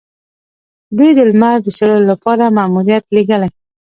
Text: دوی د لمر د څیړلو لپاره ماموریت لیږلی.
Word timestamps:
دوی 0.97 1.11
د 1.17 1.19
لمر 1.31 1.55
د 1.63 1.67
څیړلو 1.77 2.09
لپاره 2.11 2.53
ماموریت 2.57 3.03
لیږلی. 3.15 3.49